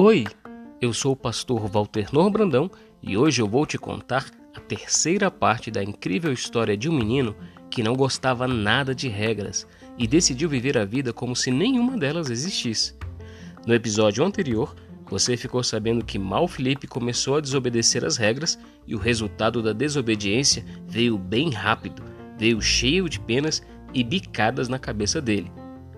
Oi, 0.00 0.26
eu 0.80 0.94
sou 0.94 1.10
o 1.10 1.16
pastor 1.16 1.66
Walter 1.66 2.06
Nor 2.12 2.30
Brandão 2.30 2.70
e 3.02 3.16
hoje 3.16 3.42
eu 3.42 3.48
vou 3.48 3.66
te 3.66 3.76
contar 3.76 4.30
a 4.54 4.60
terceira 4.60 5.28
parte 5.28 5.72
da 5.72 5.82
incrível 5.82 6.32
história 6.32 6.76
de 6.76 6.88
um 6.88 6.92
menino 6.92 7.34
que 7.68 7.82
não 7.82 7.96
gostava 7.96 8.46
nada 8.46 8.94
de 8.94 9.08
regras 9.08 9.66
e 9.98 10.06
decidiu 10.06 10.48
viver 10.48 10.78
a 10.78 10.84
vida 10.84 11.12
como 11.12 11.34
se 11.34 11.50
nenhuma 11.50 11.98
delas 11.98 12.30
existisse. 12.30 12.94
No 13.66 13.74
episódio 13.74 14.24
anterior, 14.24 14.72
você 15.10 15.36
ficou 15.36 15.64
sabendo 15.64 16.04
que 16.04 16.16
Mal 16.16 16.46
Felipe 16.46 16.86
começou 16.86 17.34
a 17.34 17.40
desobedecer 17.40 18.04
as 18.04 18.16
regras 18.16 18.56
e 18.86 18.94
o 18.94 18.98
resultado 18.98 19.60
da 19.60 19.72
desobediência 19.72 20.64
veio 20.86 21.18
bem 21.18 21.50
rápido, 21.50 22.04
veio 22.38 22.62
cheio 22.62 23.08
de 23.08 23.18
penas 23.18 23.60
e 23.92 24.04
bicadas 24.04 24.68
na 24.68 24.78
cabeça 24.78 25.20
dele. 25.20 25.50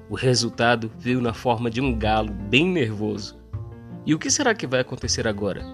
O 0.08 0.14
resultado 0.14 0.91
veio 0.98 1.20
na 1.20 1.34
forma 1.34 1.70
de 1.70 1.83
um 1.83 1.94
galo 1.94 2.33
bem 2.33 2.67
nervoso. 2.67 3.39
E 4.06 4.14
o 4.14 4.18
que 4.18 4.30
será 4.30 4.54
que 4.54 4.66
vai 4.66 4.80
acontecer 4.80 5.26
agora? 5.28 5.64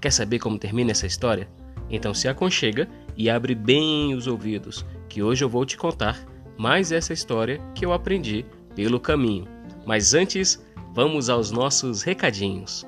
Quer 0.00 0.10
saber 0.10 0.38
como 0.38 0.58
termina 0.58 0.92
essa 0.92 1.06
história? 1.06 1.48
Então 1.90 2.14
se 2.14 2.28
aconchega 2.28 2.88
e 3.16 3.28
abre 3.28 3.54
bem 3.54 4.14
os 4.14 4.26
ouvidos, 4.26 4.84
que 5.08 5.22
hoje 5.22 5.44
eu 5.44 5.48
vou 5.48 5.64
te 5.64 5.76
contar 5.76 6.24
mais 6.56 6.92
essa 6.92 7.12
história 7.12 7.60
que 7.74 7.84
eu 7.84 7.92
aprendi 7.92 8.44
pelo 8.74 9.00
caminho. 9.00 9.46
Mas 9.86 10.14
antes, 10.14 10.64
vamos 10.92 11.28
aos 11.28 11.50
nossos 11.50 12.02
recadinhos. 12.02 12.86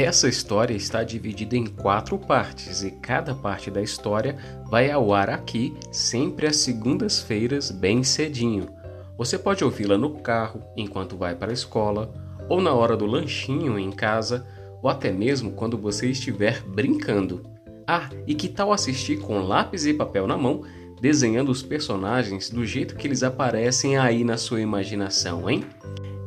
Essa 0.00 0.28
história 0.28 0.74
está 0.74 1.02
dividida 1.02 1.56
em 1.56 1.66
quatro 1.66 2.16
partes 2.16 2.84
e 2.84 2.90
cada 2.92 3.34
parte 3.34 3.68
da 3.68 3.82
história 3.82 4.38
vai 4.70 4.88
ao 4.92 5.12
ar 5.12 5.28
aqui 5.28 5.74
sempre 5.90 6.46
às 6.46 6.58
segundas-feiras, 6.58 7.72
bem 7.72 8.04
cedinho. 8.04 8.68
Você 9.16 9.36
pode 9.36 9.64
ouvi-la 9.64 9.98
no 9.98 10.10
carro 10.20 10.62
enquanto 10.76 11.16
vai 11.16 11.34
para 11.34 11.50
a 11.50 11.52
escola, 11.52 12.14
ou 12.48 12.60
na 12.60 12.72
hora 12.72 12.96
do 12.96 13.06
lanchinho 13.06 13.76
em 13.76 13.90
casa, 13.90 14.46
ou 14.80 14.88
até 14.88 15.10
mesmo 15.10 15.50
quando 15.50 15.76
você 15.76 16.08
estiver 16.08 16.62
brincando. 16.62 17.42
Ah, 17.84 18.08
e 18.24 18.36
que 18.36 18.46
tal 18.46 18.72
assistir 18.72 19.18
com 19.18 19.40
lápis 19.40 19.84
e 19.84 19.92
papel 19.92 20.28
na 20.28 20.38
mão, 20.38 20.62
desenhando 21.00 21.50
os 21.50 21.60
personagens 21.60 22.50
do 22.50 22.64
jeito 22.64 22.94
que 22.94 23.08
eles 23.08 23.24
aparecem 23.24 23.98
aí 23.98 24.22
na 24.22 24.36
sua 24.36 24.60
imaginação, 24.60 25.50
hein? 25.50 25.64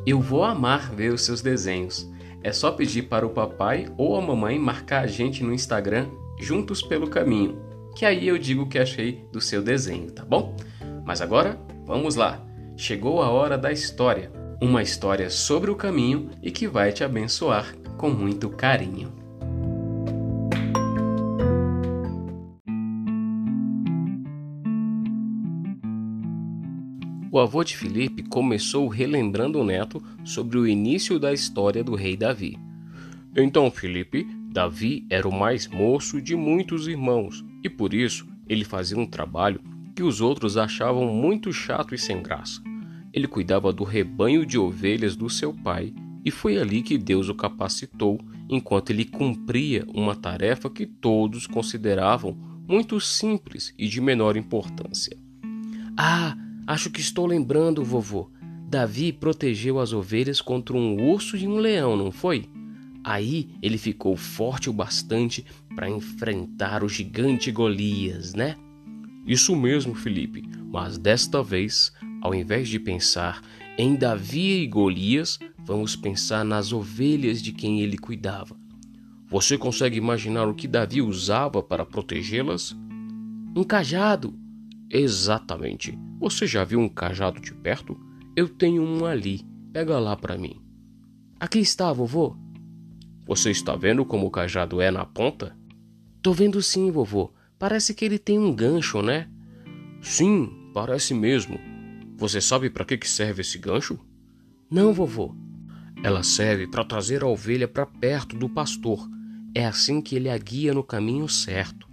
Eu 0.06 0.20
vou 0.20 0.44
amar 0.44 0.94
ver 0.94 1.14
os 1.14 1.22
seus 1.22 1.42
desenhos. 1.42 2.12
É 2.44 2.52
só 2.52 2.72
pedir 2.72 3.04
para 3.04 3.26
o 3.26 3.30
papai 3.30 3.88
ou 3.98 4.16
a 4.16 4.22
mamãe 4.22 4.58
marcar 4.58 5.04
a 5.04 5.08
gente 5.08 5.44
no 5.44 5.54
Instagram 5.54 6.08
juntos 6.40 6.82
pelo 6.82 7.08
caminho, 7.08 7.62
que 7.96 8.06
aí 8.06 8.28
eu 8.28 8.38
digo 8.38 8.64
o 8.64 8.70
que 8.70 8.80
achei 8.80 9.26
do 9.32 9.40
seu 9.40 9.62
desenho, 9.62 10.12
tá 10.12 10.26
bom? 10.26 10.56
Mas 11.06 11.22
agora, 11.22 11.60
vamos 11.86 12.16
lá. 12.16 12.44
Chegou 12.76 13.22
a 13.22 13.30
hora 13.30 13.58
da 13.58 13.72
história. 13.72 14.32
Uma 14.62 14.82
história 14.82 15.30
sobre 15.30 15.70
o 15.70 15.76
caminho 15.76 16.30
e 16.42 16.52
que 16.52 16.68
vai 16.68 16.92
te 16.92 17.04
abençoar 17.04 17.76
com 17.98 18.10
muito 18.10 18.50
carinho. 18.50 19.21
O 27.34 27.40
avô 27.40 27.64
de 27.64 27.78
Filipe 27.78 28.24
começou 28.24 28.90
relembrando 28.90 29.58
o 29.58 29.64
neto 29.64 30.04
sobre 30.26 30.58
o 30.58 30.68
início 30.68 31.18
da 31.18 31.32
história 31.32 31.82
do 31.82 31.96
rei 31.96 32.18
Davi. 32.18 32.60
Então, 33.34 33.72
Filipe, 33.72 34.28
Davi 34.52 35.06
era 35.10 35.26
o 35.26 35.32
mais 35.34 35.66
moço 35.66 36.22
de 36.22 36.36
muitos 36.36 36.90
irmãos 36.90 37.42
e 37.64 37.70
por 37.70 37.94
isso 37.94 38.28
ele 38.50 38.66
fazia 38.66 38.98
um 38.98 39.06
trabalho 39.06 39.62
que 39.96 40.04
os 40.04 40.20
outros 40.20 40.58
achavam 40.58 41.08
muito 41.08 41.54
chato 41.54 41.96
e 41.96 41.98
sem 41.98 42.22
graça. 42.22 42.62
Ele 43.14 43.28
cuidava 43.28 43.72
do 43.72 43.86
rebanho 43.86 44.46
de 44.46 44.58
ovelhas 44.58 45.16
do 45.16 45.30
seu 45.30 45.54
pai 45.54 45.94
e 46.26 46.32
foi 46.32 46.58
ali 46.58 46.82
que 46.82 46.98
Deus 46.98 47.30
o 47.30 47.34
capacitou 47.34 48.20
enquanto 48.50 48.90
ele 48.90 49.06
cumpria 49.06 49.86
uma 49.94 50.18
tarefa 50.18 50.70
que 50.70 50.86
todos 50.86 51.48
consideravam 51.48 52.38
muito 52.68 53.00
simples 53.00 53.74
e 53.78 53.88
de 53.88 54.02
menor 54.02 54.36
importância. 54.36 55.18
Ah, 55.96 56.36
Acho 56.72 56.90
que 56.90 57.02
estou 57.02 57.26
lembrando, 57.26 57.84
vovô. 57.84 58.32
Davi 58.70 59.12
protegeu 59.12 59.78
as 59.78 59.92
ovelhas 59.92 60.40
contra 60.40 60.74
um 60.74 61.06
urso 61.06 61.36
e 61.36 61.46
um 61.46 61.58
leão, 61.58 61.98
não 61.98 62.14
foi? 62.14 62.50
Aí 63.04 63.50
ele 63.62 63.78
ficou 63.78 64.16
forte 64.16 64.70
o 64.70 64.74
bastante 64.74 65.46
para 65.76 65.90
enfrentar 65.90 66.82
o 66.82 66.88
gigante 66.88 67.52
Golias, 67.52 68.34
né? 68.34 68.56
Isso 69.28 69.54
mesmo, 69.54 69.94
Felipe. 69.94 70.46
Mas 70.72 70.98
desta 70.98 71.44
vez, 71.44 71.92
ao 72.22 72.34
invés 72.34 72.70
de 72.70 72.80
pensar 72.80 73.42
em 73.78 73.94
Davi 73.94 74.62
e 74.62 74.68
Golias, 74.68 75.40
vamos 75.66 75.98
pensar 75.98 76.46
nas 76.46 76.72
ovelhas 76.72 77.42
de 77.42 77.52
quem 77.52 77.82
ele 77.82 77.98
cuidava. 77.98 78.56
Você 79.28 79.58
consegue 79.58 79.98
imaginar 79.98 80.48
o 80.48 80.54
que 80.54 80.70
Davi 80.70 81.02
usava 81.02 81.62
para 81.62 81.86
protegê-las? 81.86 82.74
Um 83.54 83.66
cajado. 83.66 84.40
Exatamente. 84.94 85.98
Você 86.20 86.46
já 86.46 86.66
viu 86.66 86.78
um 86.78 86.90
cajado 86.90 87.40
de 87.40 87.54
perto? 87.54 87.98
Eu 88.36 88.50
tenho 88.50 88.84
um 88.84 89.06
ali. 89.06 89.42
Pega 89.72 89.98
lá 89.98 90.18
para 90.18 90.38
mim. 90.38 90.62
Aqui 91.40 91.60
está, 91.60 91.94
vovô. 91.94 92.36
Você 93.26 93.52
está 93.52 93.74
vendo 93.74 94.04
como 94.04 94.28
o 94.28 94.32
cajado 94.32 94.82
é 94.82 94.92
na 94.92 95.06
ponta? 95.06 95.56
Tô 96.22 96.34
vendo 96.34 96.62
sim, 96.62 96.92
vovô. 96.92 97.34
Parece 97.58 97.94
que 97.94 98.04
ele 98.04 98.20
tem 98.20 98.38
um 98.38 98.54
gancho, 98.54 99.02
né? 99.02 99.30
Sim, 100.02 100.70
parece 100.74 101.14
mesmo. 101.14 101.58
Você 102.18 102.42
sabe 102.42 102.70
para 102.70 102.84
que 102.84 103.08
serve 103.08 103.42
esse 103.42 103.58
gancho? 103.58 103.98
Não, 104.70 104.92
vovô. 104.92 105.34
Ela 106.04 106.22
serve 106.22 106.68
para 106.68 106.84
trazer 106.84 107.24
a 107.24 107.28
ovelha 107.28 107.68
para 107.68 107.86
perto 107.86 108.36
do 108.36 108.50
pastor. 108.50 109.10
É 109.56 109.66
assim 109.66 110.02
que 110.02 110.18
ele 110.18 110.30
a 110.30 110.38
guia 110.38 110.74
no 110.74 110.84
caminho 110.84 111.30
certo 111.30 111.91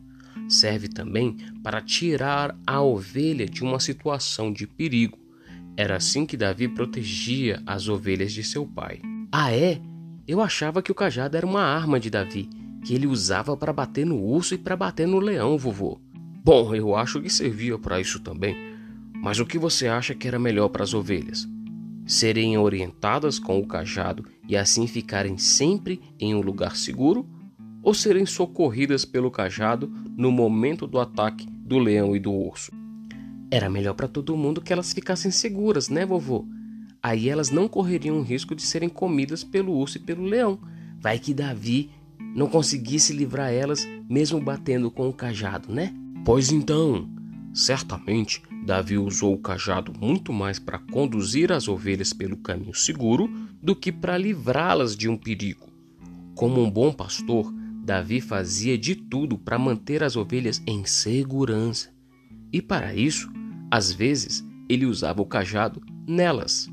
serve 0.48 0.88
também 0.88 1.36
para 1.62 1.81
tirar 1.81 2.56
a 2.66 2.81
ovelha 2.81 3.47
de 3.47 3.62
uma 3.62 3.78
situação 3.78 4.53
de 4.53 4.66
perigo. 4.66 5.19
Era 5.76 5.97
assim 5.97 6.26
que 6.26 6.36
Davi 6.36 6.66
protegia 6.66 7.62
as 7.66 7.88
ovelhas 7.88 8.32
de 8.32 8.42
seu 8.42 8.66
pai. 8.66 9.00
Ah, 9.31 9.53
é? 9.53 9.81
Eu 10.26 10.41
achava 10.41 10.82
que 10.82 10.91
o 10.91 10.94
cajado 10.94 11.36
era 11.36 11.47
uma 11.47 11.62
arma 11.62 12.00
de 12.00 12.10
Davi, 12.10 12.48
que 12.84 12.94
ele 12.94 13.06
usava 13.06 13.56
para 13.56 13.72
bater 13.72 14.04
no 14.04 14.19
urso 14.19 14.54
e 14.54 14.59
para 14.59 14.76
bater 14.76 15.06
no 15.06 15.20
leão, 15.20 15.56
vovô. 15.56 16.00
Bom, 16.44 16.75
eu 16.75 16.97
acho 16.97 17.20
que 17.20 17.30
servia 17.30 17.78
para 17.78 18.00
isso 18.00 18.20
também. 18.20 18.56
Mas 19.15 19.38
o 19.38 19.47
que 19.47 19.59
você 19.59 19.88
acha 19.88 20.15
que 20.15 20.26
era 20.26 20.38
melhor 20.38 20.69
para 20.69 20.82
as 20.82 20.94
ovelhas? 20.94 21.47
Serem 22.06 22.56
orientadas 22.56 23.39
com 23.39 23.59
o 23.59 23.66
cajado 23.66 24.24
e 24.48 24.56
assim 24.56 24.86
ficarem 24.86 25.36
sempre 25.36 26.01
em 26.18 26.34
um 26.34 26.41
lugar 26.41 26.77
seguro? 26.77 27.28
Ou 27.89 27.95
serem 27.95 28.27
socorridas 28.27 29.07
pelo 29.07 29.31
cajado 29.31 29.91
no 30.15 30.31
momento 30.31 30.87
do 30.87 30.99
ataque 30.99 31.49
do 31.49 31.79
leão 31.79 32.15
e 32.15 32.21
do 32.21 32.31
urso. 32.31 32.71
Era 33.51 33.71
melhor 33.71 33.95
para 33.95 34.07
todo 34.07 34.37
mundo 34.37 34.61
que 34.61 34.75
elas 34.75 34.93
ficassem 34.93 35.31
seguras, 35.31 35.89
né, 35.89 36.05
vovô? 36.05 36.45
Aí 37.03 37.31
elas 37.31 37.49
não 37.51 37.67
correriam 37.67 38.19
o 38.19 38.23
risco 38.23 38.55
de 38.55 38.61
serem 38.61 38.91
comidas 38.91 39.43
pelo 39.43 39.73
urso 39.73 39.97
e 39.97 40.03
pelo 40.03 40.23
leão. 40.23 40.61
Vai 41.01 41.19
que 41.19 41.33
Davi 41.33 41.89
não 42.37 42.47
conseguisse 42.47 43.15
livrar 43.15 43.51
elas 43.51 43.89
mesmo 44.07 44.39
batendo 44.39 44.91
com 44.91 45.09
o 45.09 45.13
cajado, 45.15 45.73
né? 45.73 45.91
Pois 46.27 46.53
então, 46.53 47.09
certamente 47.55 48.43
Davi 48.67 48.99
usou 48.99 49.33
o 49.33 49.41
cajado 49.41 49.95
muito 49.99 50.31
mais 50.31 50.59
para 50.59 50.79
conduzir 50.79 51.51
as 51.53 51.69
ovelhas 51.69 52.13
pelo 52.13 52.37
caminho 52.37 52.75
seguro 52.75 53.31
do 53.63 53.75
que 53.75 53.91
para 53.91 54.19
livrá-las 54.19 54.95
de 54.95 55.09
um 55.09 55.17
perigo. 55.17 55.67
Como 56.35 56.63
um 56.63 56.71
bom 56.71 56.93
pastor, 56.93 57.51
Davi 57.89 58.21
fazia 58.21 58.77
de 58.77 58.95
tudo 58.95 59.39
para 59.39 59.59
manter 59.59 60.05
as 60.05 60.15
ovelhas 60.15 60.63
em 60.67 60.85
segurança. 60.85 61.89
E 62.53 62.61
para 62.61 62.95
isso, 62.95 63.33
às 63.71 63.91
vezes, 63.91 64.47
ele 64.69 64.85
usava 64.85 65.23
o 65.23 65.27
cajado 65.27 65.81
nelas. 66.07 66.69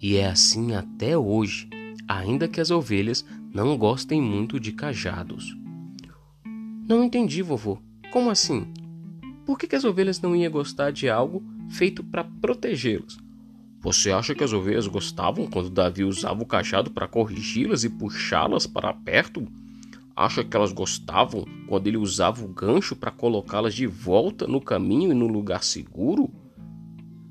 E 0.00 0.16
é 0.16 0.26
assim 0.26 0.74
até 0.74 1.14
hoje, 1.14 1.68
ainda 2.08 2.48
que 2.48 2.58
as 2.58 2.70
ovelhas 2.70 3.22
não 3.52 3.76
gostem 3.76 4.18
muito 4.18 4.58
de 4.58 4.72
cajados. 4.72 5.54
Não 6.88 7.04
entendi, 7.04 7.42
vovô. 7.42 7.78
Como 8.10 8.30
assim? 8.30 8.66
Por 9.44 9.58
que, 9.58 9.66
que 9.66 9.76
as 9.76 9.84
ovelhas 9.84 10.22
não 10.22 10.34
iam 10.34 10.50
gostar 10.50 10.90
de 10.90 11.06
algo 11.06 11.44
feito 11.68 12.02
para 12.02 12.24
protegê-las? 12.24 13.18
Você 13.78 14.10
acha 14.10 14.34
que 14.34 14.42
as 14.42 14.54
ovelhas 14.54 14.86
gostavam 14.86 15.46
quando 15.48 15.68
Davi 15.68 16.02
usava 16.02 16.42
o 16.42 16.46
cajado 16.46 16.90
para 16.90 17.06
corrigi-las 17.06 17.84
e 17.84 17.90
puxá-las 17.90 18.66
para 18.66 18.94
perto? 18.94 19.46
Acha 20.16 20.42
que 20.42 20.56
elas 20.56 20.72
gostavam 20.72 21.44
quando 21.68 21.88
ele 21.88 21.98
usava 21.98 22.42
o 22.42 22.48
gancho 22.48 22.96
para 22.96 23.10
colocá-las 23.10 23.74
de 23.74 23.86
volta 23.86 24.46
no 24.46 24.62
caminho 24.62 25.10
e 25.10 25.14
no 25.14 25.26
lugar 25.26 25.62
seguro? 25.62 26.32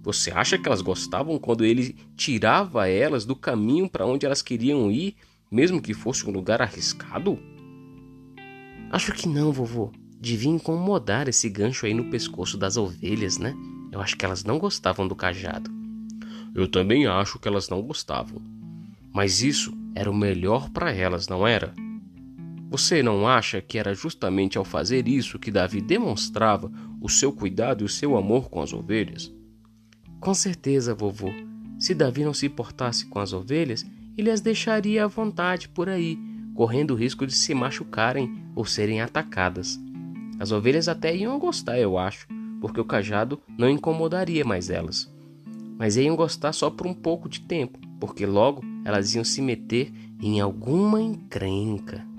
Você 0.03 0.29
acha 0.29 0.55
que 0.55 0.67
elas 0.67 0.83
gostavam 0.83 1.39
quando 1.39 1.65
ele 1.65 1.95
tirava 2.15 2.87
elas 2.87 3.25
do 3.25 3.35
caminho 3.35 3.89
para 3.89 4.05
onde 4.05 4.23
elas 4.23 4.43
queriam 4.43 4.91
ir, 4.91 5.15
mesmo 5.49 5.81
que 5.81 5.95
fosse 5.95 6.29
um 6.29 6.31
lugar 6.31 6.61
arriscado? 6.61 7.39
Acho 8.91 9.11
que 9.13 9.27
não, 9.27 9.51
vovô. 9.51 9.91
Devia 10.21 10.51
incomodar 10.51 11.27
esse 11.27 11.49
gancho 11.49 11.88
aí 11.88 11.93
no 11.95 12.11
pescoço 12.11 12.55
das 12.55 12.77
ovelhas, 12.77 13.39
né? 13.39 13.55
Eu 13.91 13.99
acho 13.99 14.15
que 14.15 14.25
elas 14.25 14.43
não 14.43 14.59
gostavam 14.59 15.07
do 15.07 15.15
cajado. 15.15 15.71
Eu 16.53 16.67
também 16.67 17.07
acho 17.07 17.39
que 17.39 17.47
elas 17.47 17.67
não 17.67 17.81
gostavam. 17.81 18.39
Mas 19.11 19.41
isso 19.41 19.75
era 19.95 20.11
o 20.11 20.15
melhor 20.15 20.69
para 20.69 20.91
elas, 20.91 21.27
não 21.27 21.47
era? 21.47 21.73
Você 22.69 23.03
não 23.03 23.27
acha 23.27 23.62
que 23.62 23.77
era 23.77 23.94
justamente 23.94 24.57
ao 24.57 24.65
fazer 24.65 25.07
isso 25.07 25.39
que 25.39 25.51
Davi 25.51 25.81
demonstrava 25.81 26.71
o 27.00 27.07
seu 27.07 27.31
cuidado 27.31 27.83
e 27.83 27.85
o 27.85 27.89
seu 27.89 28.17
amor 28.17 28.50
com 28.50 28.62
as 28.62 28.73
ovelhas? 28.73 29.31
Com 30.19 30.33
certeza, 30.33 30.95
vovô. 30.95 31.29
Se 31.77 31.94
Davi 31.94 32.23
não 32.23 32.33
se 32.33 32.47
importasse 32.47 33.06
com 33.06 33.19
as 33.19 33.33
ovelhas, 33.33 33.85
ele 34.17 34.31
as 34.31 34.41
deixaria 34.41 35.03
à 35.03 35.07
vontade 35.07 35.69
por 35.69 35.88
aí, 35.88 36.17
correndo 36.56 36.91
o 36.91 36.95
risco 36.95 37.27
de 37.27 37.33
se 37.33 37.53
machucarem 37.53 38.44
ou 38.56 38.65
serem 38.65 39.01
atacadas. 39.01 39.79
As 40.39 40.51
ovelhas 40.51 40.88
até 40.88 41.15
iam 41.15 41.38
gostar, 41.38 41.79
eu 41.79 41.97
acho, 41.97 42.27
porque 42.59 42.79
o 42.79 42.85
cajado 42.85 43.39
não 43.57 43.69
incomodaria 43.69 44.44
mais 44.44 44.69
elas. 44.69 45.13
Mas 45.77 45.97
iam 45.97 46.15
gostar 46.15 46.53
só 46.53 46.69
por 46.69 46.88
um 46.88 46.94
pouco 46.94 47.29
de 47.29 47.41
tempo, 47.41 47.79
porque 48.00 48.25
logo 48.25 48.63
elas 48.83 49.13
iam 49.13 49.23
se 49.23 49.41
meter 49.41 49.94
em 50.21 50.39
alguma 50.39 51.01
encrenca. 51.01 52.14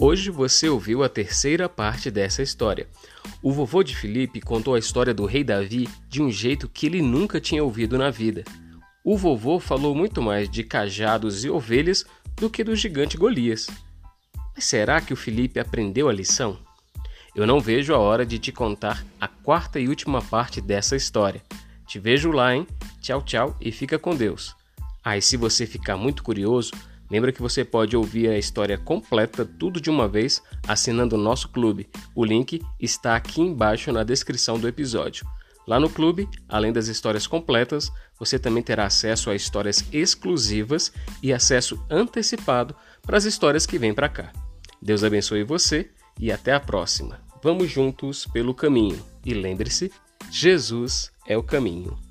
Hoje 0.00 0.30
você 0.30 0.68
ouviu 0.68 1.02
a 1.02 1.08
terceira 1.08 1.68
parte 1.68 2.08
dessa 2.08 2.40
história. 2.40 2.86
O 3.42 3.50
vovô 3.50 3.82
de 3.82 3.96
Felipe 3.96 4.40
contou 4.40 4.76
a 4.76 4.78
história 4.78 5.12
do 5.12 5.26
rei 5.26 5.42
Davi 5.42 5.88
de 6.08 6.22
um 6.22 6.30
jeito 6.30 6.68
que 6.68 6.86
ele 6.86 7.02
nunca 7.02 7.40
tinha 7.40 7.64
ouvido 7.64 7.98
na 7.98 8.08
vida. 8.08 8.44
O 9.02 9.16
vovô 9.16 9.58
falou 9.58 9.96
muito 9.96 10.22
mais 10.22 10.48
de 10.48 10.62
cajados 10.62 11.44
e 11.44 11.50
ovelhas 11.50 12.04
do 12.36 12.48
que 12.48 12.62
do 12.62 12.76
gigante 12.76 13.16
Golias. 13.16 13.66
Mas 14.54 14.66
será 14.66 15.00
que 15.00 15.12
o 15.12 15.16
Felipe 15.16 15.58
aprendeu 15.58 16.08
a 16.08 16.12
lição? 16.12 16.56
Eu 17.34 17.44
não 17.44 17.58
vejo 17.58 17.92
a 17.92 17.98
hora 17.98 18.24
de 18.24 18.38
te 18.38 18.52
contar 18.52 19.04
a 19.20 19.26
quarta 19.26 19.80
e 19.80 19.88
última 19.88 20.22
parte 20.22 20.60
dessa 20.60 20.94
história. 20.94 21.42
Te 21.88 21.98
vejo 21.98 22.30
lá, 22.30 22.54
hein? 22.54 22.68
Tchau, 23.00 23.20
tchau 23.22 23.56
e 23.60 23.72
fica 23.72 23.98
com 23.98 24.14
Deus. 24.14 24.54
Ah, 25.02 25.16
e 25.16 25.22
se 25.22 25.36
você 25.36 25.66
ficar 25.66 25.96
muito 25.96 26.22
curioso, 26.22 26.70
Lembra 27.10 27.32
que 27.32 27.40
você 27.40 27.64
pode 27.64 27.96
ouvir 27.96 28.28
a 28.28 28.38
história 28.38 28.76
completa, 28.76 29.44
tudo 29.44 29.80
de 29.80 29.88
uma 29.88 30.06
vez, 30.06 30.42
assinando 30.66 31.16
o 31.16 31.18
nosso 31.18 31.48
clube. 31.48 31.88
O 32.14 32.24
link 32.24 32.60
está 32.78 33.16
aqui 33.16 33.40
embaixo 33.40 33.90
na 33.92 34.04
descrição 34.04 34.58
do 34.58 34.68
episódio. 34.68 35.26
Lá 35.66 35.78
no 35.78 35.90
clube, 35.90 36.28
além 36.48 36.72
das 36.72 36.88
histórias 36.88 37.26
completas, 37.26 37.92
você 38.18 38.38
também 38.38 38.62
terá 38.62 38.86
acesso 38.86 39.30
a 39.30 39.34
histórias 39.34 39.84
exclusivas 39.92 40.92
e 41.22 41.32
acesso 41.32 41.78
antecipado 41.90 42.74
para 43.02 43.18
as 43.18 43.24
histórias 43.24 43.66
que 43.66 43.78
vêm 43.78 43.92
para 43.92 44.08
cá. 44.08 44.32
Deus 44.80 45.04
abençoe 45.04 45.44
você 45.44 45.90
e 46.18 46.32
até 46.32 46.54
a 46.54 46.60
próxima. 46.60 47.20
Vamos 47.42 47.70
juntos 47.70 48.26
pelo 48.26 48.54
caminho 48.54 48.98
e 49.24 49.34
lembre-se: 49.34 49.92
Jesus 50.30 51.12
é 51.26 51.36
o 51.36 51.42
caminho. 51.42 52.07